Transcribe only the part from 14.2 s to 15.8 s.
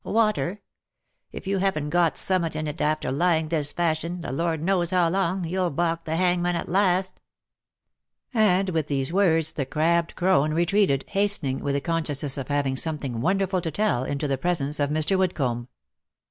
the presence of Mr. Woodcomb.